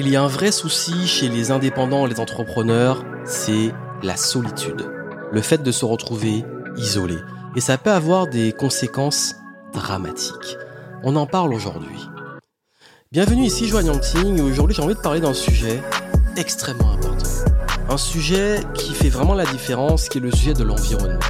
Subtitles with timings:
[0.00, 3.70] Il y a un vrai souci chez les indépendants et les entrepreneurs, c'est
[4.02, 4.90] la solitude.
[5.30, 6.42] Le fait de se retrouver
[6.78, 7.16] isolé.
[7.54, 9.34] Et ça peut avoir des conséquences
[9.74, 10.56] dramatiques.
[11.02, 11.98] On en parle aujourd'hui.
[13.12, 15.82] Bienvenue ici Joanne Ting et aujourd'hui j'ai envie de parler d'un sujet
[16.34, 17.28] extrêmement important.
[17.90, 21.20] Un sujet qui fait vraiment la différence, qui est le sujet de l'environnement.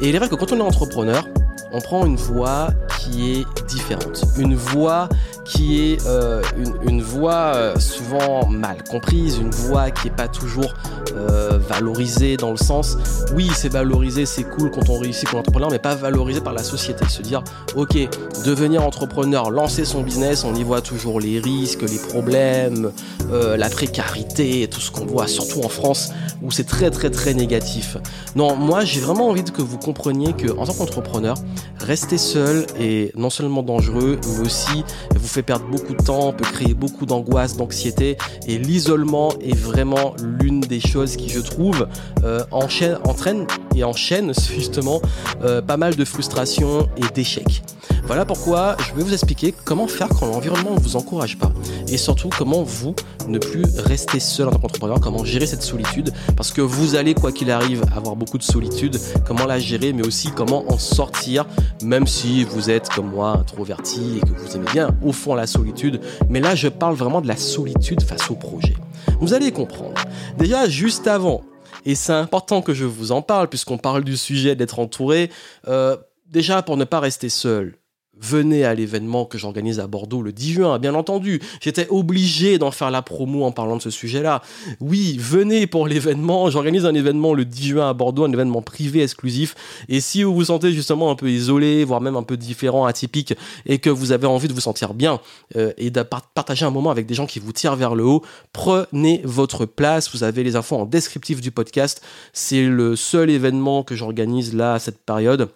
[0.00, 1.28] Et il est vrai que quand on est entrepreneur,
[1.70, 4.24] on prend une voie qui est différente.
[4.38, 5.10] Une voie
[5.46, 6.42] qui est euh,
[6.86, 10.74] une, voix euh, souvent mal comprise, une voix qui n'est pas toujours
[11.16, 12.96] euh, valorisée dans le sens,
[13.34, 16.62] oui c'est valorisé, c'est cool quand on réussit comme entrepreneur, mais pas valorisé par la
[16.62, 17.04] société.
[17.08, 17.42] Se dire,
[17.76, 17.96] ok,
[18.44, 22.90] devenir entrepreneur, lancer son business, on y voit toujours les risques, les problèmes,
[23.30, 26.10] la précarité, tout ce qu'on voit, surtout en France,
[26.42, 27.96] où c'est très très très négatif.
[28.34, 31.36] Non, moi j'ai vraiment envie que vous compreniez que en tant qu'entrepreneur,
[31.78, 36.46] rester seul est non seulement dangereux, mais aussi vous fait perdre beaucoup de temps, peut
[36.50, 41.88] créer beaucoup d'angoisse, d'anxiété, et l'isolement est vraiment l'une des choses qui, je trouve,
[42.24, 45.00] euh, enchaîne, entraîne et enchaîne justement
[45.42, 47.62] euh, pas mal de frustration et d'échecs.
[48.06, 51.50] Voilà pourquoi je vais vous expliquer comment faire quand l'environnement ne vous encourage pas.
[51.88, 52.94] Et surtout comment vous
[53.26, 56.12] ne plus rester seul en tant qu'entrepreneur, comment gérer cette solitude.
[56.36, 59.00] Parce que vous allez, quoi qu'il arrive, avoir beaucoup de solitude.
[59.26, 61.46] Comment la gérer, mais aussi comment en sortir,
[61.82, 65.48] même si vous êtes comme moi introverti et que vous aimez bien au fond la
[65.48, 66.00] solitude.
[66.28, 68.74] Mais là, je parle vraiment de la solitude face au projet.
[69.20, 69.94] Vous allez comprendre.
[70.38, 71.42] Déjà, juste avant,
[71.84, 75.30] et c'est important que je vous en parle puisqu'on parle du sujet d'être entouré.
[75.68, 77.76] Euh, déjà, pour ne pas rester seul,
[78.20, 81.40] venez à l'événement que j'organise à Bordeaux le 10 juin, bien entendu.
[81.60, 84.42] J'étais obligé d'en faire la promo en parlant de ce sujet-là.
[84.80, 86.50] Oui, venez pour l'événement.
[86.50, 89.54] J'organise un événement le 10 juin à Bordeaux, un événement privé exclusif.
[89.88, 93.34] Et si vous vous sentez justement un peu isolé, voire même un peu différent, atypique,
[93.66, 95.20] et que vous avez envie de vous sentir bien
[95.56, 98.22] euh, et de partager un moment avec des gens qui vous tirent vers le haut,
[98.52, 100.10] prenez votre place.
[100.12, 102.02] Vous avez les infos en descriptif du podcast.
[102.32, 105.50] C'est le seul événement que j'organise là à cette période.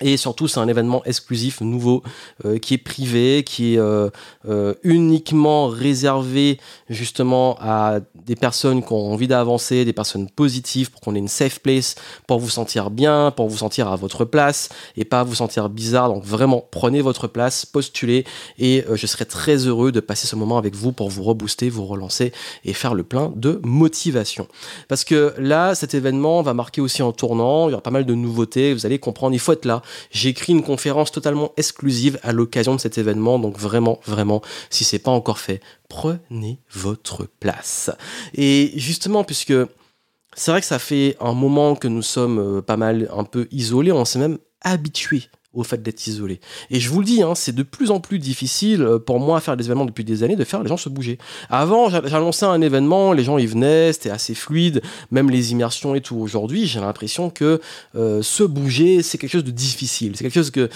[0.00, 2.02] Et surtout, c'est un événement exclusif, nouveau,
[2.44, 4.10] euh, qui est privé, qui est euh,
[4.48, 6.58] euh, uniquement réservé
[6.90, 11.28] justement à des personnes qui ont envie d'avancer, des personnes positives, pour qu'on ait une
[11.28, 11.94] safe place,
[12.26, 16.08] pour vous sentir bien, pour vous sentir à votre place et pas vous sentir bizarre.
[16.08, 18.24] Donc vraiment, prenez votre place, postulez
[18.58, 21.86] et je serai très heureux de passer ce moment avec vous pour vous rebooster, vous
[21.86, 22.32] relancer
[22.64, 24.48] et faire le plein de motivation.
[24.88, 28.06] Parce que là, cet événement va marquer aussi un tournant, il y aura pas mal
[28.06, 32.18] de nouveautés, vous allez comprendre, il faut être là j'ai écrit une conférence totalement exclusive
[32.22, 37.26] à l'occasion de cet événement, donc vraiment, vraiment, si c'est pas encore fait, prenez votre
[37.40, 37.90] place.
[38.34, 39.54] Et justement, puisque
[40.34, 43.46] c'est vrai que ça fait un moment que nous sommes euh, pas mal un peu
[43.50, 46.40] isolés, on s'est même habitué au fait d'être isolé.
[46.70, 49.38] Et je vous le dis, hein, c'est de plus en plus difficile euh, pour moi
[49.38, 51.18] à faire des événements depuis des années de faire les gens se bouger.
[51.50, 56.00] Avant, j'annonçais un événement, les gens y venaient, c'était assez fluide, même les immersions et
[56.00, 56.16] tout.
[56.16, 57.60] Aujourd'hui, j'ai l'impression que
[57.94, 60.12] euh, se bouger, c'est quelque chose de difficile.
[60.16, 60.68] C'est quelque chose que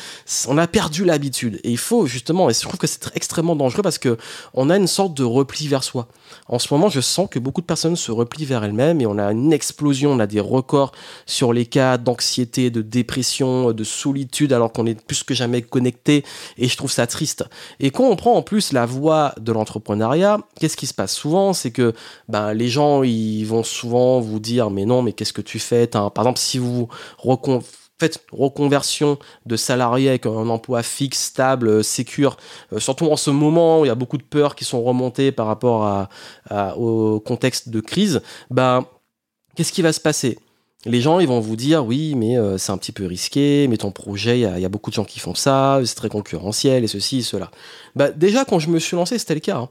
[0.46, 1.60] on a perdu l'habitude.
[1.64, 4.16] Et il faut justement, et je trouve que c'est extrêmement dangereux parce que
[4.54, 6.08] on a une sorte de repli vers soi.
[6.48, 9.18] En ce moment, je sens que beaucoup de personnes se replient vers elles-mêmes et on
[9.18, 10.92] a une explosion, on a des records
[11.26, 14.52] sur les cas d'anxiété, de dépression, de solitude.
[14.68, 16.24] Qu'on est plus que jamais connecté
[16.56, 17.44] et je trouve ça triste.
[17.80, 21.52] Et quand on prend en plus la voie de l'entrepreneuriat, qu'est-ce qui se passe souvent?
[21.52, 21.92] C'est que
[22.28, 25.86] ben, les gens ils vont souvent vous dire mais non mais qu'est-ce que tu fais?
[25.86, 26.88] Par exemple si vous
[27.98, 32.36] faites reconversion de salarié avec un emploi fixe, stable, sécure,
[32.72, 35.32] euh, surtout en ce moment où il y a beaucoup de peurs qui sont remontées
[35.32, 38.86] par rapport à, au contexte de crise, ben,
[39.56, 40.38] qu'est-ce qui va se passer?
[40.84, 43.76] Les gens, ils vont vous dire, oui, mais euh, c'est un petit peu risqué, mais
[43.76, 46.86] ton projet, il y, a beaucoup de gens qui font ça, c'est très concurrentiel, et
[46.86, 47.50] ceci, cela.
[47.96, 49.56] Bah, déjà, quand je me suis lancé, c'était le cas.
[49.56, 49.68] Hein.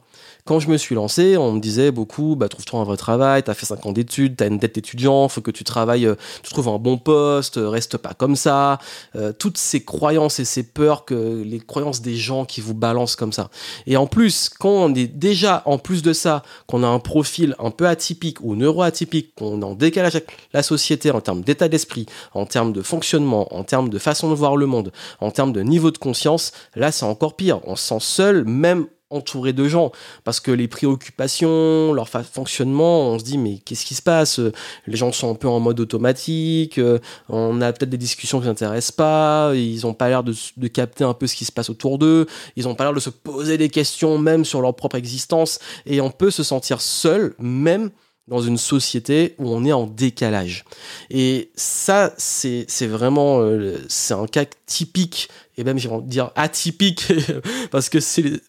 [0.47, 3.53] Quand je me suis lancé, on me disait beaucoup, bah, trouve-toi un vrai travail, t'as
[3.53, 6.69] fait 5 ans d'études, t'as une dette d'étudiant, faut que tu travailles, euh, tu trouves
[6.69, 8.79] un bon poste, euh, reste pas comme ça.
[9.17, 13.17] Euh, toutes ces croyances et ces peurs que les croyances des gens qui vous balancent
[13.17, 13.49] comme ça.
[13.87, 17.53] Et en plus, quand on est déjà, en plus de ça, qu'on a un profil
[17.59, 22.05] un peu atypique ou neuroatypique, qu'on en décalage avec la société en termes d'état d'esprit,
[22.33, 25.59] en termes de fonctionnement, en termes de façon de voir le monde, en termes de
[25.59, 27.59] niveau de conscience, là c'est encore pire.
[27.65, 29.91] On se sent seul, même entouré de gens.
[30.23, 34.39] Parce que les préoccupations, leur fonctionnement, on se dit mais qu'est-ce qui se passe?
[34.85, 36.99] Les gens sont un peu en mode automatique, euh,
[37.29, 40.33] on a peut-être des discussions qui n'intéressent pas, ils n'ont pas l'air de,
[40.67, 43.09] capter un peu ce qui se passe autour d'eux, ils n'ont pas l'air de se
[43.09, 47.91] poser des questions même sur leur propre existence et on peut se sentir seul même
[48.27, 50.65] dans une société où on est en décalage.
[51.09, 56.31] Et ça, c'est vraiment euh, c'est un cas typique et même j'ai envie de dire
[56.35, 57.11] atypique
[57.71, 57.99] parce que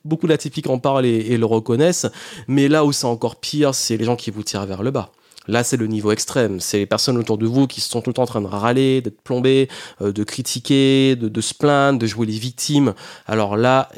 [0.05, 2.07] beaucoup d'atypiques en parlent et, le reconnaissent.
[2.49, 5.11] Mais là où c'est encore pire, c'est les gens qui vous tirent vers le bas.
[5.49, 6.61] Là, c'est le niveau extrême.
[6.61, 9.01] C'est les personnes autour de vous qui sont tout le temps en train de râler,
[9.01, 9.69] d'être plombées,
[10.03, 12.95] euh, de critiquer, de, se plaindre, de jouer les victimes.
[13.27, 13.89] Alors là,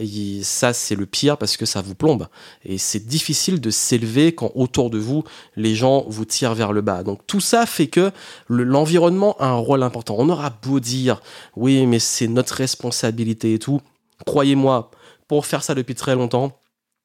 [0.42, 2.28] ça, c'est le pire parce que ça vous plombe.
[2.64, 5.24] Et c'est difficile de s'élever quand autour de vous,
[5.56, 7.02] les gens vous tirent vers le bas.
[7.02, 8.12] Donc tout ça fait que
[8.48, 10.14] l'environnement a un rôle important.
[10.18, 11.20] On aura beau dire,
[11.56, 13.80] oui, mais c'est notre responsabilité et tout.
[14.24, 14.90] Croyez-moi,
[15.26, 16.59] pour faire ça depuis très longtemps,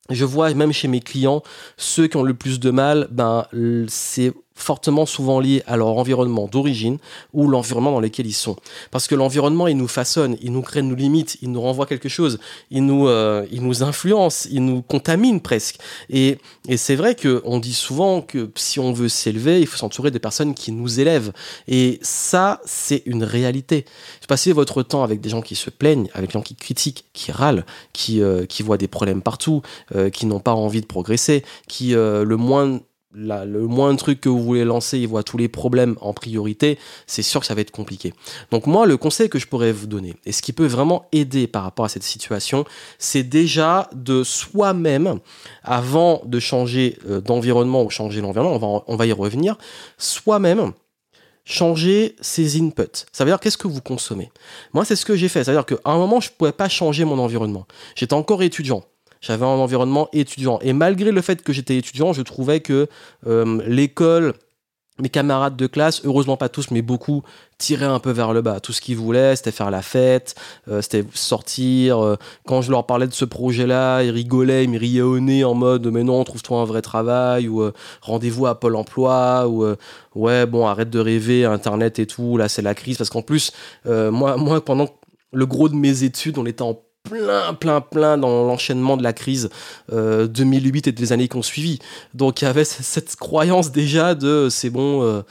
[0.09, 1.41] je vois même chez mes clients,
[1.77, 3.47] ceux qui ont le plus de mal, ben,
[3.87, 6.97] c'est fortement souvent lié à leur environnement d'origine
[7.33, 8.55] ou l'environnement dans lequel ils sont.
[8.89, 12.09] Parce que l'environnement, il nous façonne, il nous crée nos limites, il nous renvoie quelque
[12.09, 12.39] chose,
[12.71, 15.77] il nous, euh, il nous influence, il nous contamine presque.
[16.09, 16.37] Et,
[16.67, 20.17] et c'est vrai qu'on dit souvent que si on veut s'élever, il faut s'entourer de
[20.17, 21.33] personnes qui nous élèvent.
[21.67, 23.85] Et ça, c'est une réalité.
[24.27, 27.31] Passez votre temps avec des gens qui se plaignent, avec des gens qui critiquent, qui
[27.31, 29.61] râlent, qui, euh, qui voient des problèmes partout,
[29.95, 32.79] euh, qui n'ont pas envie de progresser, qui le moins
[33.15, 36.77] le moindre truc que vous voulez lancer, il voit tous les problèmes en priorité,
[37.07, 38.13] c'est sûr que ça va être compliqué.
[38.51, 41.47] Donc moi, le conseil que je pourrais vous donner, et ce qui peut vraiment aider
[41.47, 42.65] par rapport à cette situation,
[42.99, 45.19] c'est déjà de soi-même,
[45.63, 49.57] avant de changer euh, d'environnement ou changer l'environnement, on va, on va y revenir,
[49.97, 50.73] soi-même,
[51.45, 53.05] changer ses inputs.
[53.11, 54.31] Ça veut dire qu'est-ce que vous consommez?
[54.73, 55.43] Moi, c'est ce que j'ai fait.
[55.43, 57.67] Ça veut dire qu'à un moment, je ne pouvais pas changer mon environnement.
[57.95, 58.83] J'étais encore étudiant.
[59.25, 60.59] J'avais un environnement étudiant.
[60.61, 62.87] Et malgré le fait que j'étais étudiant, je trouvais que
[63.25, 64.35] euh, l'école,
[64.99, 67.23] mes camarades de classe, heureusement pas tous, mais beaucoup,
[67.57, 68.59] tiraient un peu vers le bas.
[68.59, 70.35] Tout ce qu'ils voulaient, c'était faire la fête,
[70.67, 72.03] euh, c'était sortir.
[72.03, 75.43] Euh, quand je leur parlais de ce projet-là, ils rigolaient, ils me riaient au nez
[75.43, 77.67] en mode mais non, trouve-toi un vrai travail, ou
[78.01, 79.65] rendez-vous à Pôle emploi, ou
[80.13, 82.97] ouais, bon, arrête de rêver, Internet et tout, là c'est la crise.
[82.99, 83.53] Parce qu'en plus,
[83.85, 84.87] moi, moi, pendant
[85.33, 89.13] le gros de mes études, on était en plein, plein, plein dans l'enchaînement de la
[89.13, 89.49] crise
[89.89, 91.79] 2008 euh, et des années qui ont suivi.
[92.13, 95.21] Donc il y avait cette croyance déjà de c'est bon, euh,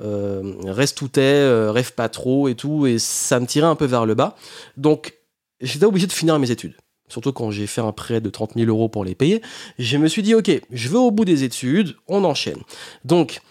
[0.00, 3.86] euh, reste tout est, rêve pas trop et tout, et ça me tirait un peu
[3.86, 4.36] vers le bas.
[4.76, 5.14] Donc
[5.60, 6.74] j'étais obligé de finir mes études.
[7.08, 9.42] Surtout quand j'ai fait un prêt de 30 000 euros pour les payer.
[9.78, 12.60] Je me suis dit, ok, je vais au bout des études, on enchaîne.
[13.04, 13.42] Donc,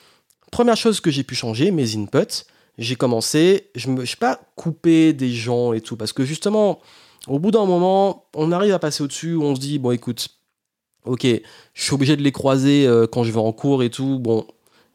[0.52, 2.46] première chose que j'ai pu changer, mes inputs,
[2.80, 6.82] j'ai commencé, je ne me pas coupé des gens et tout, parce que justement,
[7.28, 10.30] au bout d'un moment, on arrive à passer au-dessus, on se dit, bon écoute,
[11.06, 11.26] ok,
[11.74, 14.46] je suis obligé de les croiser euh, quand je vais en cours et tout, bon,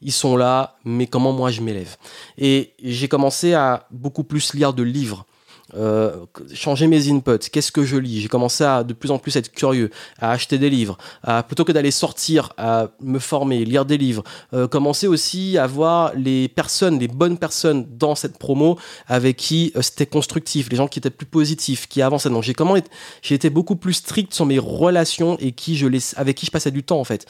[0.01, 1.97] ils sont là, mais comment moi je m'élève?
[2.37, 5.27] Et j'ai commencé à beaucoup plus lire de livres.
[5.75, 6.25] Euh,
[6.55, 8.21] changer mes inputs, qu'est-ce que je lis?
[8.21, 11.65] J'ai commencé à de plus en plus être curieux, à acheter des livres, à plutôt
[11.65, 14.25] que d'aller sortir, à me former, lire des livres,
[14.55, 19.73] euh, commencer aussi à voir les personnes, les bonnes personnes dans cette promo avec qui
[19.77, 22.31] euh, c'était constructif, les gens qui étaient plus positifs, qui avançaient.
[22.31, 22.77] Donc j'ai comment
[23.23, 26.51] j'ai été beaucoup plus strict sur mes relations et qui je laisse, avec qui je
[26.51, 27.27] passais du temps en fait.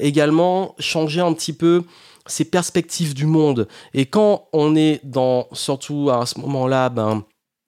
[0.00, 1.84] également changer un petit peu
[2.26, 3.68] ses perspectives du monde.
[3.94, 7.24] Et quand on est dans, surtout à ce moment-là, ben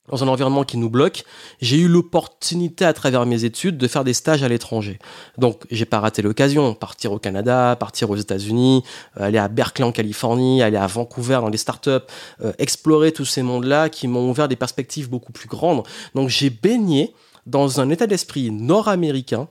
[0.09, 1.25] dans un environnement qui nous bloque,
[1.61, 4.99] j'ai eu l'opportunité à travers mes études de faire des stages à l'étranger.
[5.37, 8.83] Donc, j'ai pas raté l'occasion, partir au Canada, partir aux États-Unis,
[9.19, 11.91] euh, aller à Berkeley en Californie, aller à Vancouver dans les startups,
[12.43, 15.83] euh, explorer tous ces mondes-là qui m'ont ouvert des perspectives beaucoup plus grandes.
[16.15, 17.15] Donc, j'ai baigné
[17.47, 19.49] dans un état d'esprit nord-américain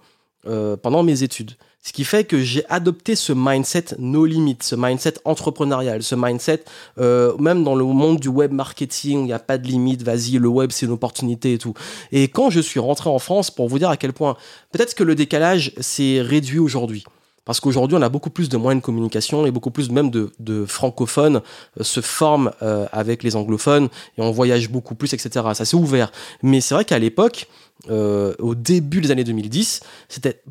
[0.48, 1.54] euh, pendant mes études.
[1.88, 6.66] Ce qui fait que j'ai adopté ce mindset no limit, ce mindset entrepreneurial, ce mindset
[6.98, 10.38] euh, même dans le monde du web marketing, il n'y a pas de limite, vas-y,
[10.38, 11.76] le web c'est une opportunité et tout.
[12.12, 14.36] Et quand je suis rentré en France, pour vous dire à quel point,
[14.74, 17.06] peut-être que le décalage s'est réduit aujourd'hui.
[17.48, 20.66] Parce qu'aujourd'hui, on a beaucoup plus de moyens de communication et beaucoup plus même de,
[20.66, 21.42] francophones
[21.80, 23.88] euh, se forment euh, avec les anglophones
[24.18, 25.46] et on voyage beaucoup plus, etc.
[25.54, 26.12] Ça s'est ouvert.
[26.44, 27.48] Mais c'est vrai qu'à l'époque,
[27.90, 30.42] euh, au début des années 2010, c'était,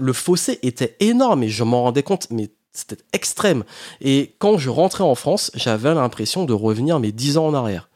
[0.00, 3.62] le fossé était énorme et je m'en rendais compte, mais c'était extrême.
[4.00, 7.88] Et quand je rentrais en France, j'avais l'impression de revenir mes 10 ans en arrière.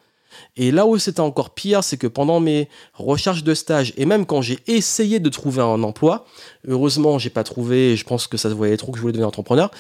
[0.57, 4.27] Et là où c'était encore pire, c'est que pendant mes recherches de stage et même
[4.27, 6.27] quand j'ai essayé de trouver un emploi,
[6.67, 9.29] heureusement, j'ai pas trouvé, je pense que ça se voyait trop que je voulais devenir
[9.29, 9.71] entrepreneur.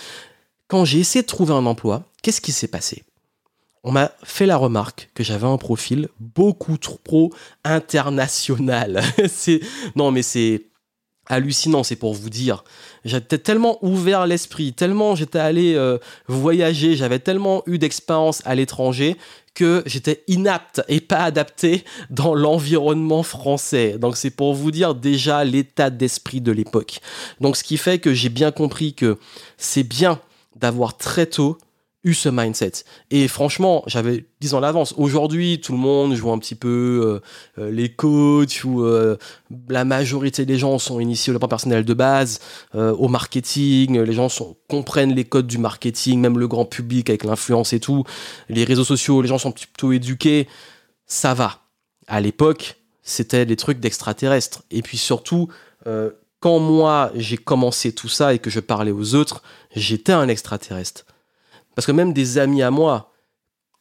[0.69, 3.05] Quand j'ai essayé de trouver un emploi, qu'est-ce qui s'est passé?
[3.87, 7.33] On m'a fait la remarque que j'avais un profil beaucoup trop
[7.65, 9.03] international.
[9.95, 10.63] non mais c'est
[11.27, 12.65] hallucinant, c'est pour vous dire.
[13.05, 19.17] J'étais tellement ouvert l'esprit, tellement j'étais allé euh, voyager, j'avais tellement eu d'expérience à l'étranger
[19.55, 23.99] que j'étais inapte et pas adapté dans l'environnement français.
[23.99, 27.01] Donc c'est pour vous dire déjà l'état d'esprit de l'époque.
[27.41, 29.19] Donc ce qui fait que j'ai bien compris que
[29.57, 30.21] c'est bien
[30.57, 31.59] d'avoir très tôt
[32.05, 32.85] eu ce mindset.
[33.11, 34.95] Et franchement, j'avais 10 ans d'avance.
[34.99, 37.21] Aujourd'hui, tout le monde joue un petit peu
[37.59, 39.17] euh, euh, les coachs ou euh,
[39.69, 42.41] la majorité des gens sont initiés au développement personnel de base,
[42.75, 44.01] au marketing.
[44.01, 44.29] Les gens
[44.69, 48.05] comprennent les codes du marketing, même le grand public avec l'influence et tout.
[48.49, 50.47] Les réseaux sociaux, les gens sont plutôt éduqués.
[51.07, 51.61] Ça va.
[52.07, 54.63] À l'époque, c'était des trucs d'extraterrestres.
[54.71, 55.49] Et puis surtout,
[56.41, 59.43] quand moi j'ai commencé tout ça et que je parlais aux autres,
[59.75, 61.07] j'étais un extraterrestre.
[61.75, 63.13] Parce que même des amis à moi,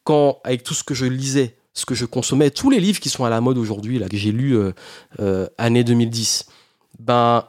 [0.04, 3.10] quand, avec tout ce que je lisais, ce que je consommais, tous les livres qui
[3.10, 4.72] sont à la mode aujourd'hui, là, que j'ai lus euh,
[5.20, 6.46] euh, année 2010,
[7.00, 7.46] ben,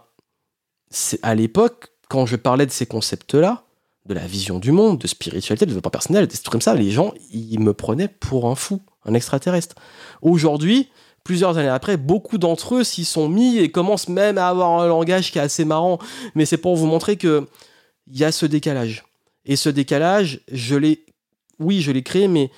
[0.90, 3.64] c'est à l'époque, quand je parlais de ces concepts-là,
[4.06, 6.90] de la vision du monde, de spiritualité, de développement personnel, des trucs comme ça, les
[6.90, 9.76] gens, ils me prenaient pour un fou, un extraterrestre.
[10.20, 10.90] Aujourd'hui,
[11.24, 14.86] plusieurs années après, beaucoup d'entre eux s'y sont mis et commencent même à avoir un
[14.86, 15.98] langage qui est assez marrant.
[16.34, 17.48] Mais c'est pour vous montrer que
[18.06, 19.04] il y a ce décalage.
[19.46, 21.04] Et ce décalage, je l'ai,
[21.58, 22.50] oui, je l'ai créé, mais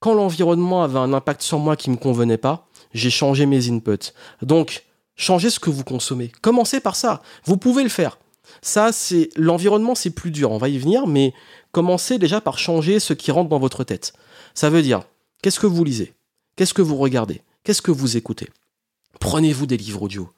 [0.00, 3.70] quand l'environnement avait un impact sur moi qui ne me convenait pas, j'ai changé mes
[3.70, 4.12] inputs.
[4.42, 4.84] Donc,
[5.16, 6.30] changez ce que vous consommez.
[6.42, 7.22] Commencez par ça.
[7.44, 8.18] Vous pouvez le faire.
[8.60, 10.50] Ça, c'est l'environnement, c'est plus dur.
[10.50, 11.32] On va y venir, mais
[11.70, 14.12] commencez déjà par changer ce qui rentre dans votre tête.
[14.54, 15.02] Ça veut dire,
[15.42, 16.14] qu'est-ce que vous lisez?
[16.56, 17.40] Qu'est-ce que vous regardez?
[17.64, 18.48] Qu'est-ce que vous écoutez?
[19.20, 20.28] Prenez-vous des livres audio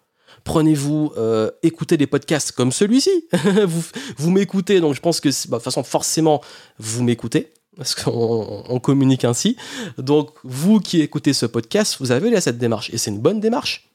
[0.44, 3.28] prenez-vous, euh, écoutez des podcasts comme celui-ci.
[3.66, 3.84] vous
[4.16, 6.40] vous m'écoutez, donc je pense que, bah, de toute façon, forcément,
[6.78, 9.56] vous m'écoutez parce qu'on communique ainsi.
[9.98, 13.90] Donc, vous qui écoutez ce podcast, vous avez cette démarche, et c'est une bonne démarche.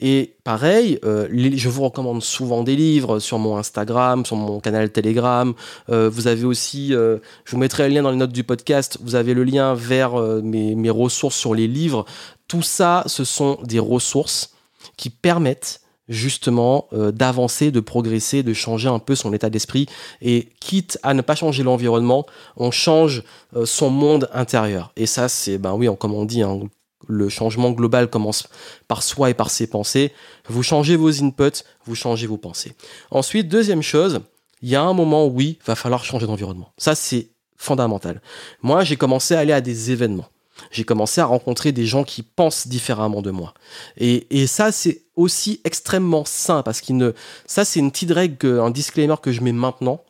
[0.00, 4.90] Et pareil, euh, je vous recommande souvent des livres sur mon Instagram, sur mon canal
[4.90, 5.54] Telegram.
[5.88, 9.14] Euh, vous avez aussi, je vous mettrai le lien dans les notes du podcast, vous
[9.14, 12.04] avez le lien vers mes ressources sur les livres.
[12.48, 14.52] Tout ça, ce sont des ressources
[14.98, 19.86] qui permettent justement euh, d'avancer, de progresser, de changer un peu son état d'esprit.
[20.20, 22.26] Et quitte à ne pas changer l'environnement,
[22.56, 23.22] on change
[23.56, 24.92] euh, son monde intérieur.
[24.96, 26.60] Et ça, c'est, ben oui, comme on dit, hein,
[27.06, 28.48] le changement global commence
[28.88, 30.12] par soi et par ses pensées.
[30.48, 32.74] Vous changez vos inputs, vous changez vos pensées.
[33.10, 34.20] Ensuite, deuxième chose,
[34.62, 36.72] il y a un moment où oui, va falloir changer d'environnement.
[36.76, 38.20] Ça, c'est fondamental.
[38.62, 40.28] Moi, j'ai commencé à aller à des événements
[40.70, 43.54] j'ai commencé à rencontrer des gens qui pensent différemment de moi.
[43.96, 47.12] Et, ça, c'est aussi extrêmement sain parce qu'il ne,
[47.46, 50.02] ça, c'est une petite règle, un disclaimer que je mets maintenant.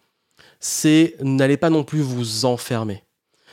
[0.60, 3.04] C'est n'allez pas non plus vous enfermer.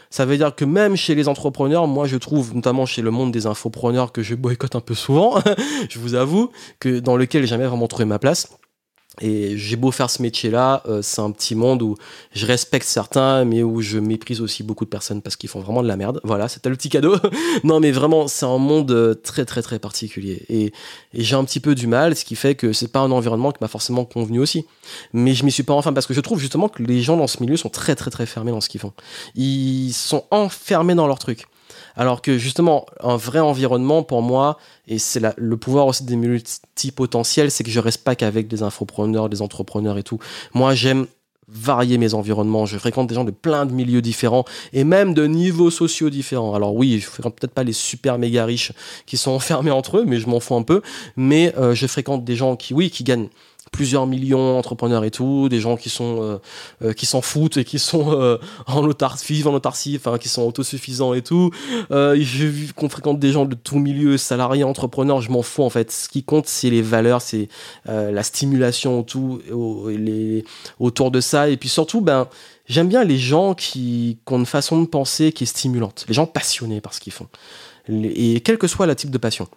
[0.09, 3.31] Ça veut dire que même chez les entrepreneurs, moi je trouve, notamment chez le monde
[3.31, 5.39] des infopreneurs que je boycotte un peu souvent,
[5.89, 8.47] je vous avoue, que dans lequel j'ai jamais vraiment trouvé ma place,
[9.21, 11.95] et j'ai beau faire ce métier-là, euh, c'est un petit monde où
[12.33, 15.81] je respecte certains, mais où je méprise aussi beaucoup de personnes parce qu'ils font vraiment
[15.81, 16.19] de la merde.
[16.23, 17.15] Voilà, c'était le petit cadeau.
[17.63, 20.45] non, mais vraiment, c'est un monde euh, très très très particulier.
[20.49, 20.73] Et,
[21.13, 23.59] j'ai un petit peu du mal, ce qui fait que c'est pas un environnement qui
[23.61, 24.65] m'a forcément convenu aussi.
[25.13, 27.27] Mais je m'y suis pas enfin parce que je trouve justement que les gens dans
[27.27, 28.93] ce milieu sont très très très fermés dans ce qu'ils font.
[29.35, 31.45] Ils sont enfermés dans leur truc.
[31.95, 34.57] Alors que justement, un vrai environnement pour moi,
[34.87, 39.29] et c'est le pouvoir aussi des multipotentiels, c'est que je reste pas qu'avec des infopreneurs,
[39.29, 40.19] des entrepreneurs et tout.
[40.53, 41.07] Moi, j'aime
[41.47, 42.65] varier mes environnements.
[42.65, 46.55] Je fréquente des gens de plein de milieux différents et même de niveaux sociaux différents.
[46.55, 48.71] Alors oui, je fréquente peut-être pas les super méga riches
[49.05, 50.81] qui sont enfermés entre eux, mais je m'en fous un peu.
[51.15, 53.29] Mais euh, je fréquente des gens qui, oui, qui gagnent
[53.71, 56.37] plusieurs millions d'entrepreneurs et tout, des gens qui sont euh,
[56.83, 60.43] euh, qui s'en foutent et qui sont euh, en autarcie, en autarcie, enfin qui sont
[60.43, 61.51] autosuffisants et tout.
[61.89, 65.69] J'ai vu qu'on fréquente des gens de tout milieu, salariés, entrepreneurs, je m'en fous en
[65.69, 65.91] fait.
[65.91, 67.49] Ce qui compte, c'est les valeurs, c'est
[67.85, 69.41] la stimulation tout,
[70.79, 71.49] autour de ça.
[71.49, 72.27] Et puis surtout, ben
[72.67, 76.13] j'aime bien les gens qui, qui, ont une façon de penser qui est stimulante, les
[76.13, 77.27] gens passionnés par ce qu'ils font.
[77.89, 79.47] Et quel que soit le type de passion.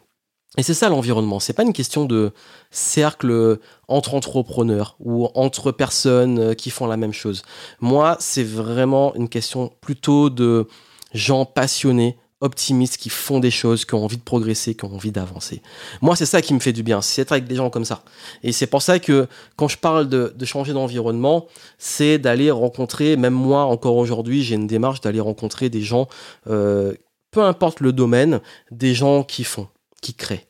[0.57, 1.41] Et c'est ça l'environnement.
[1.41, 2.33] C'est pas une question de
[2.71, 7.43] cercle entre entrepreneurs ou entre personnes qui font la même chose.
[7.81, 10.67] Moi, c'est vraiment une question plutôt de
[11.13, 15.13] gens passionnés, optimistes, qui font des choses, qui ont envie de progresser, qui ont envie
[15.13, 15.61] d'avancer.
[16.01, 18.03] Moi, c'est ça qui me fait du bien, c'est être avec des gens comme ça.
[18.43, 19.27] Et c'est pour ça que
[19.57, 21.47] quand je parle de, changer d'environnement,
[21.79, 26.09] c'est d'aller rencontrer, même moi encore aujourd'hui, j'ai une démarche d'aller rencontrer des gens,
[26.49, 26.95] euh,
[27.33, 28.41] peu importe le domaine,
[28.71, 29.69] des gens qui font
[30.01, 30.47] qui créent.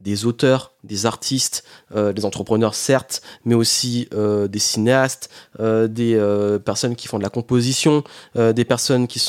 [0.00, 1.62] Des auteurs, des artistes,
[1.94, 5.28] euh, des entrepreneurs certes, mais aussi euh, des cinéastes,
[5.60, 6.18] euh, des
[6.64, 8.02] personnes qui font de la composition,
[8.34, 9.20] des personnes qui,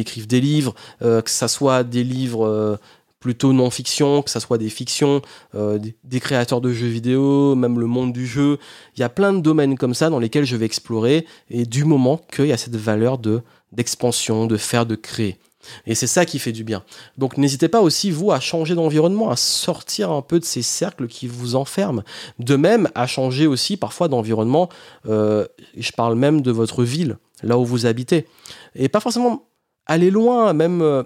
[0.00, 2.78] écrivent des livres, que ça soit des livres
[3.20, 5.22] plutôt non-fiction, que ça soit des fictions,
[5.54, 8.58] des, créateurs de jeux vidéo, même le monde du jeu.
[8.96, 11.84] Il y a plein de domaines comme ça dans lesquels je vais explorer, et du
[11.84, 15.38] moment qu'il y a cette valeur de d'expansion, de faire, de créer.
[15.86, 16.82] Et c'est ça qui fait du bien.
[17.18, 21.06] Donc n'hésitez pas aussi, vous, à changer d'environnement, à sortir un peu de ces cercles
[21.06, 22.02] qui vous enferment.
[22.38, 24.68] De même, à changer aussi parfois d'environnement.
[25.08, 25.46] Euh,
[25.76, 28.26] je parle même de votre ville, là où vous habitez.
[28.74, 29.48] Et pas forcément
[29.86, 30.82] aller loin, même...
[30.82, 31.02] Euh,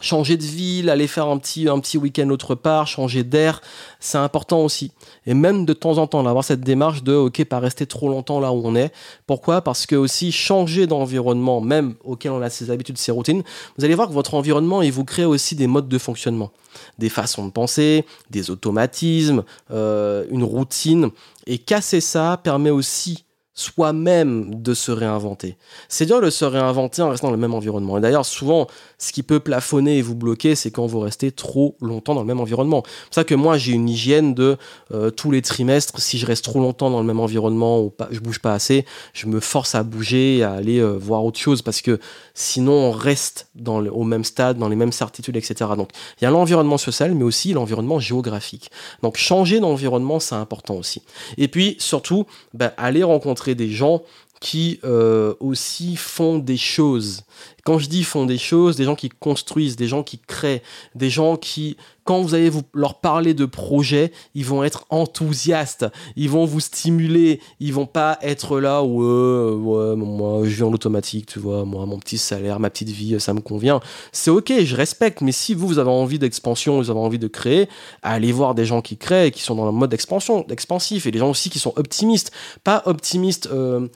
[0.00, 3.60] changer de ville, aller faire un petit, un petit week-end autre part, changer d'air,
[4.00, 4.90] c'est important aussi.
[5.26, 8.40] Et même de temps en temps, d'avoir cette démarche de, ok, pas rester trop longtemps
[8.40, 8.92] là où on est.
[9.26, 9.60] Pourquoi?
[9.60, 13.42] Parce que aussi changer d'environnement, même auquel on a ses habitudes, ses routines,
[13.76, 16.52] vous allez voir que votre environnement, il vous crée aussi des modes de fonctionnement,
[16.98, 21.10] des façons de penser, des automatismes, euh, une routine.
[21.46, 25.56] Et casser ça permet aussi soi-même de se réinventer.
[25.88, 27.98] C'est dur de se réinventer en restant dans le même environnement.
[27.98, 28.66] Et d'ailleurs, souvent,
[28.98, 32.26] ce qui peut plafonner et vous bloquer, c'est quand vous restez trop longtemps dans le
[32.26, 32.82] même environnement.
[32.84, 34.56] C'est pour ça que moi, j'ai une hygiène de
[34.92, 38.08] euh, tous les trimestres, si je reste trop longtemps dans le même environnement ou pas,
[38.10, 41.60] je bouge pas assez, je me force à bouger, à aller euh, voir autre chose,
[41.60, 42.00] parce que
[42.32, 45.72] sinon, on reste au même stade, dans les mêmes certitudes, etc.
[45.76, 45.90] Donc,
[46.20, 48.70] il y a l'environnement social, mais aussi l'environnement géographique.
[49.02, 51.02] Donc, changer d'environnement, c'est important aussi.
[51.36, 54.02] Et puis, surtout, bah, aller rencontrer des gens
[54.42, 57.22] qui euh, aussi font des choses.
[57.62, 60.64] Quand je dis font des choses, des gens qui construisent, des gens qui créent,
[60.96, 66.28] des gens qui, quand vous allez leur parler de projets, ils vont être enthousiastes, ils
[66.28, 71.26] vont vous stimuler, ils vont pas être là où ouais, moi je vis en automatique,
[71.26, 73.78] tu vois, moi mon petit salaire, ma petite vie, ça me convient.
[74.10, 77.28] C'est ok, je respecte, mais si vous, vous avez envie d'expansion, vous avez envie de
[77.28, 77.68] créer,
[78.02, 81.20] allez voir des gens qui créent, qui sont dans le mode d'expansion, d'expansif, et des
[81.20, 82.32] gens aussi qui sont optimistes,
[82.64, 83.48] pas optimistes.
[83.52, 83.86] Euh,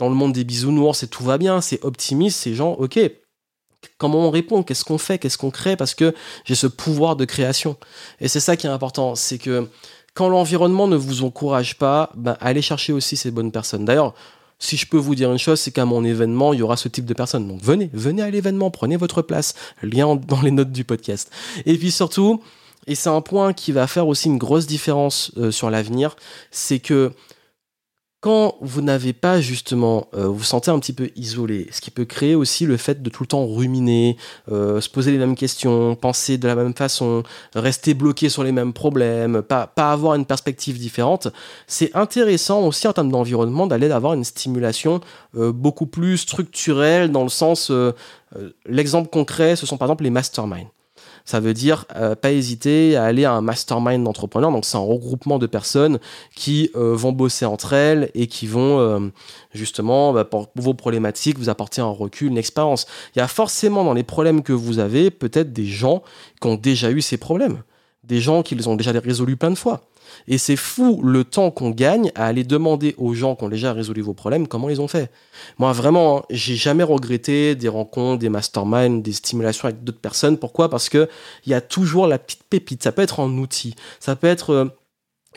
[0.00, 2.98] dans le monde des bisounours et tout va bien, c'est optimiste, c'est gens, ok,
[3.98, 6.14] comment on répond, qu'est-ce qu'on fait, qu'est-ce qu'on crée, parce que
[6.44, 7.76] j'ai ce pouvoir de création.
[8.18, 9.68] Et c'est ça qui est important, c'est que
[10.14, 13.84] quand l'environnement ne vous encourage pas, ben, allez chercher aussi ces bonnes personnes.
[13.84, 14.14] D'ailleurs,
[14.58, 16.88] si je peux vous dire une chose, c'est qu'à mon événement, il y aura ce
[16.88, 17.46] type de personnes.
[17.46, 19.54] Donc venez, venez à l'événement, prenez votre place.
[19.82, 21.30] Lien dans les notes du podcast.
[21.64, 22.42] Et puis surtout,
[22.86, 26.16] et c'est un point qui va faire aussi une grosse différence euh, sur l'avenir,
[26.50, 27.12] c'est que
[28.20, 31.90] quand vous n'avez pas justement, euh, vous vous sentez un petit peu isolé, ce qui
[31.90, 34.18] peut créer aussi le fait de tout le temps ruminer,
[34.52, 37.22] euh, se poser les mêmes questions, penser de la même façon,
[37.54, 41.28] rester bloqué sur les mêmes problèmes, pas, pas avoir une perspective différente,
[41.66, 45.00] c'est intéressant aussi en termes d'environnement d'aller avoir une stimulation
[45.36, 47.72] euh, beaucoup plus structurelle dans le sens,
[48.66, 50.68] l'exemple concret, ce sont par exemple les masterminds.
[51.24, 54.52] Ça veut dire euh, pas hésiter à aller à un mastermind d'entrepreneurs.
[54.52, 55.98] Donc c'est un regroupement de personnes
[56.34, 59.00] qui euh, vont bosser entre elles et qui vont euh,
[59.52, 62.86] justement bah, pour vos problématiques vous apporter un recul, une expérience.
[63.14, 66.02] Il y a forcément dans les problèmes que vous avez peut-être des gens
[66.40, 67.62] qui ont déjà eu ces problèmes,
[68.04, 69.89] des gens qui les ont déjà résolus plein de fois.
[70.28, 73.72] Et c'est fou le temps qu'on gagne à aller demander aux gens qui ont déjà
[73.72, 75.10] résolu vos problèmes comment ils ont fait.
[75.58, 80.38] Moi, vraiment, hein, j'ai jamais regretté des rencontres, des masterminds, des stimulations avec d'autres personnes.
[80.38, 80.68] Pourquoi?
[80.68, 81.08] Parce que
[81.46, 82.82] il y a toujours la petite pépite.
[82.82, 84.64] Ça peut être un outil, ça peut être euh,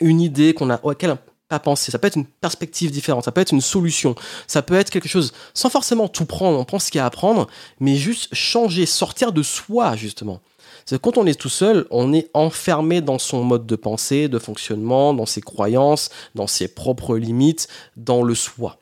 [0.00, 1.16] une idée qu'on a, auquel
[1.48, 4.14] pas pensé, ça peut être une perspective différente, ça peut être une solution,
[4.46, 7.06] ça peut être quelque chose sans forcément tout prendre, on prend ce qu'il y a
[7.06, 7.48] à prendre,
[7.80, 10.40] mais juste changer, sortir de soi, justement.
[10.84, 14.38] C'est quand on est tout seul, on est enfermé dans son mode de pensée, de
[14.38, 18.78] fonctionnement, dans ses croyances, dans ses propres limites, dans le soi.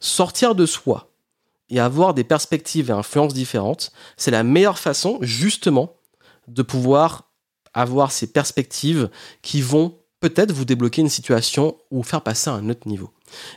[0.00, 1.10] Sortir de soi
[1.70, 5.94] et avoir des perspectives et influences différentes, c'est la meilleure façon, justement,
[6.48, 7.30] de pouvoir
[7.72, 9.10] avoir ces perspectives
[9.42, 13.10] qui vont peut-être vous débloquer une situation ou faire passer à un autre niveau.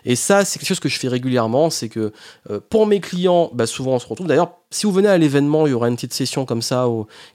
[0.03, 2.11] Et ça, c'est quelque chose que je fais régulièrement, c'est que
[2.49, 4.27] euh, pour mes clients, bah, souvent on se retrouve.
[4.27, 6.85] D'ailleurs, si vous venez à l'événement, il y aura une petite session comme ça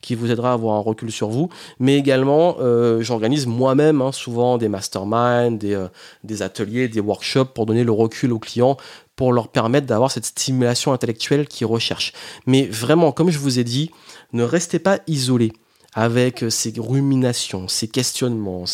[0.02, 1.48] qui vous aidera à avoir un recul sur vous.
[1.78, 5.88] Mais également, euh, j'organise moi-même hein, souvent des masterminds, des, euh,
[6.24, 8.76] des ateliers, des workshops pour donner le recul aux clients
[9.16, 12.12] pour leur permettre d'avoir cette stimulation intellectuelle qu'ils recherchent.
[12.46, 13.90] Mais vraiment, comme je vous ai dit,
[14.34, 15.52] ne restez pas isolés
[15.94, 18.64] avec ces ruminations, ces questionnements,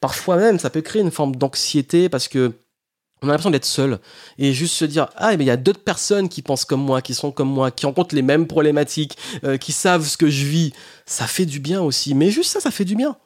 [0.00, 2.52] parfois même ça peut créer une forme d'anxiété parce que
[3.22, 3.98] on a l'impression d'être seul
[4.38, 7.02] et juste se dire ah mais il y a d'autres personnes qui pensent comme moi
[7.02, 10.44] qui sont comme moi qui rencontrent les mêmes problématiques euh, qui savent ce que je
[10.44, 10.72] vis.
[11.06, 13.16] Ça fait du bien aussi mais juste ça ça fait du bien.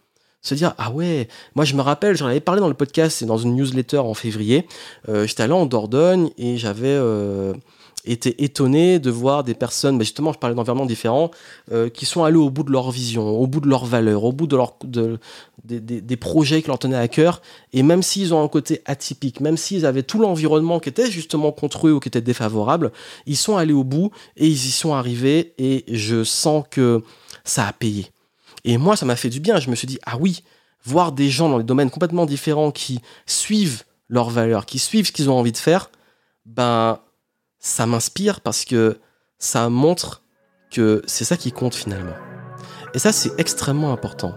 [0.40, 3.26] Se dire ah ouais moi je me rappelle j'en avais parlé dans le podcast et
[3.26, 4.66] dans une newsletter en février
[5.08, 7.52] euh, j'étais allé en Dordogne et j'avais euh,
[8.04, 11.30] été étonné de voir des personnes, mais justement, je parlais d'environnements différents,
[11.70, 14.32] euh, qui sont allés au bout de leur vision, au bout de leurs valeurs, au
[14.32, 15.18] bout de, leur, de
[15.64, 17.42] des, projets qui leur tenaient à cœur.
[17.72, 21.52] Et même s'ils ont un côté atypique, même s'ils avaient tout l'environnement qui était justement
[21.52, 22.92] contre eux ou qui était défavorable,
[23.26, 25.54] ils sont allés au bout et ils y sont arrivés.
[25.58, 27.02] Et je sens que
[27.44, 28.06] ça a payé.
[28.64, 29.58] Et moi, ça m'a fait du bien.
[29.60, 30.42] Je me suis dit, ah oui,
[30.84, 35.12] voir des gens dans des domaines complètement différents qui suivent leurs valeurs, qui suivent ce
[35.12, 35.90] qu'ils ont envie de faire,
[36.44, 36.98] ben
[37.62, 38.98] ça m'inspire parce que
[39.38, 40.22] ça montre
[40.70, 42.16] que c'est ça qui compte finalement.
[42.92, 44.34] Et ça, c'est extrêmement important.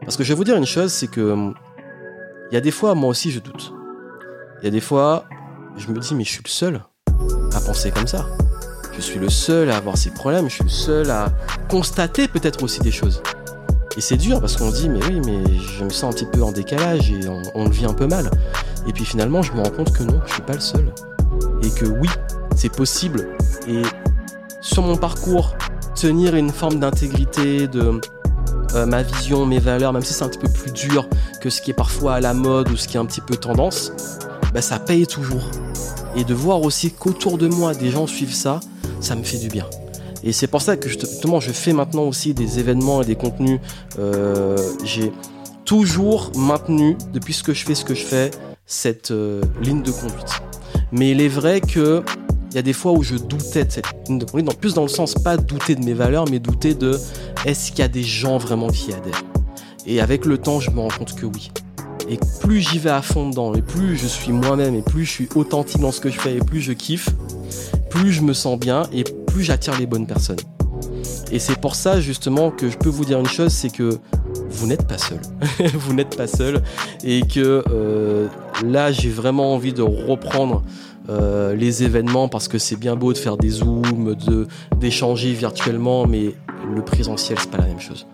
[0.00, 1.52] Parce que je vais vous dire une chose, c'est que
[2.50, 3.74] il y a des fois, moi aussi, je doute.
[4.62, 5.26] Il y a des fois,
[5.76, 6.80] je me dis, mais je suis le seul
[7.54, 8.26] à penser comme ça.
[8.94, 11.28] Je suis le seul à avoir ces problèmes, je suis le seul à
[11.68, 13.22] constater peut-être aussi des choses.
[13.96, 16.26] Et c'est dur parce qu'on se dit, mais oui, mais je me sens un petit
[16.26, 17.20] peu en décalage et
[17.54, 18.30] on, le vit un peu mal.
[18.86, 20.92] Et puis finalement, je me rends compte que non, je suis pas le seul.
[21.62, 22.08] Et que oui,
[22.58, 23.28] c'est possible.
[23.68, 23.82] Et
[24.60, 25.54] sur mon parcours,
[25.94, 28.00] tenir une forme d'intégrité, de
[28.74, 31.08] euh, ma vision, mes valeurs, même si c'est un petit peu plus dur
[31.40, 33.36] que ce qui est parfois à la mode ou ce qui est un petit peu
[33.36, 33.92] tendance,
[34.52, 35.48] bah, ça paye toujours.
[36.16, 38.58] Et de voir aussi qu'autour de moi, des gens suivent ça,
[39.00, 39.66] ça me fait du bien.
[40.24, 43.60] Et c'est pour ça que justement, je fais maintenant aussi des événements et des contenus.
[44.00, 45.12] Euh, j'ai
[45.64, 48.32] toujours maintenu, depuis ce que je fais, ce que je fais,
[48.66, 50.42] cette euh, ligne de conduite.
[50.90, 52.02] Mais il est vrai que
[52.50, 54.88] il y a des fois où je doutais de cette ligne de plus dans le
[54.88, 56.98] sens pas douter de mes valeurs, mais douter de
[57.44, 59.22] est-ce qu'il y a des gens vraiment qui adhèrent?
[59.86, 61.50] Et avec le temps, je me rends compte que oui.
[62.08, 65.10] Et plus j'y vais à fond dedans, et plus je suis moi-même, et plus je
[65.10, 67.10] suis authentique dans ce que je fais, et plus je kiffe,
[67.90, 70.38] plus je me sens bien, et plus j'attire les bonnes personnes.
[71.30, 73.98] Et c'est pour ça justement que je peux vous dire une chose, c'est que
[74.50, 75.20] vous n'êtes pas seul.
[75.74, 76.62] vous n'êtes pas seul.
[77.04, 78.28] Et que euh,
[78.64, 80.62] là, j'ai vraiment envie de reprendre
[81.08, 84.14] euh, les événements parce que c'est bien beau de faire des zooms,
[84.76, 86.34] d'échanger virtuellement, mais
[86.74, 88.06] le présentiel c'est pas la même chose.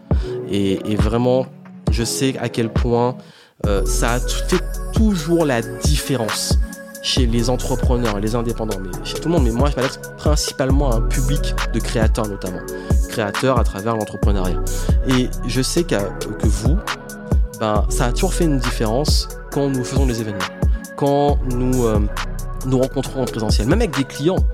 [0.50, 1.46] Et, vraiment,
[1.90, 3.16] je sais à quel point
[3.66, 6.58] euh, ça a fait toujours la différence
[7.02, 9.44] chez les entrepreneurs, les indépendants, mais chez tout le monde.
[9.44, 12.60] Mais moi, je m'adresse principalement à un public de créateurs notamment,
[13.08, 14.62] créateurs à travers l'entrepreneuriat.
[15.08, 15.96] Et je sais que
[16.44, 16.78] vous,
[17.60, 20.38] ben, ça a toujours fait une différence quand nous faisons des événements,
[20.96, 22.00] quand nous euh,
[22.66, 24.44] nous rencontrons en présentiel, même avec des clients.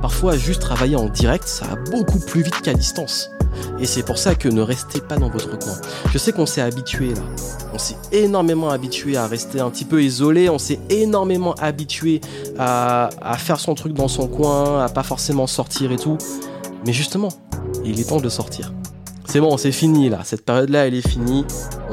[0.00, 3.30] Parfois, juste travailler en direct, ça va beaucoup plus vite qu'à distance.
[3.78, 5.74] Et c'est pour ça que ne restez pas dans votre coin.
[6.10, 7.22] Je sais qu'on s'est habitué là.
[7.74, 10.48] On s'est énormément habitué à rester un petit peu isolé.
[10.48, 12.20] On s'est énormément habitué
[12.58, 16.16] à, à, faire son truc dans son coin, à pas forcément sortir et tout.
[16.86, 17.28] Mais justement,
[17.84, 18.72] il est temps de sortir.
[19.26, 20.20] C'est bon, c'est fini là.
[20.24, 21.44] Cette période-là, elle est finie.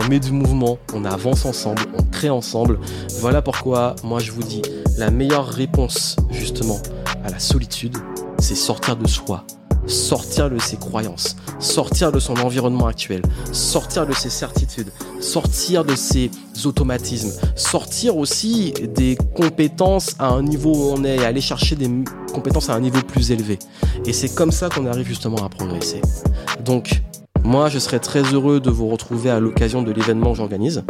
[0.09, 2.79] Met du mouvement, on avance ensemble, on crée ensemble.
[3.19, 4.61] Voilà pourquoi moi je vous dis,
[4.97, 6.79] la meilleure réponse justement
[7.25, 7.97] à la solitude,
[8.39, 9.43] c'est sortir de soi,
[9.85, 15.95] sortir de ses croyances, sortir de son environnement actuel, sortir de ses certitudes, sortir de
[15.95, 16.31] ses
[16.63, 21.89] automatismes, sortir aussi des compétences à un niveau où on est, aller chercher des
[22.33, 23.59] compétences à un niveau plus élevé.
[24.05, 25.99] Et c'est comme ça qu'on arrive justement à progresser.
[26.63, 27.01] Donc,
[27.47, 30.83] moi, je serais très heureux de vous retrouver à l'occasion de l'événement que j'organise.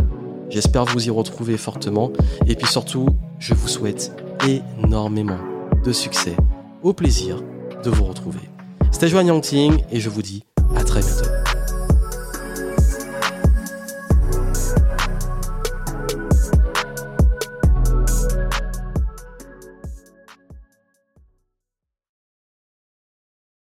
[0.50, 2.12] J'espère vous y retrouver fortement.
[2.48, 4.12] Et puis surtout, je vous souhaite
[4.48, 5.38] énormément
[5.86, 6.36] de succès.
[6.82, 7.44] Au plaisir
[7.84, 8.50] de vous retrouver.
[8.92, 11.37] C'était Joanne Yangting et je vous dis à très bientôt.